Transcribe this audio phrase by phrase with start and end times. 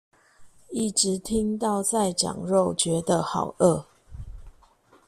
[0.71, 3.85] 一直聽到在講肉覺得好餓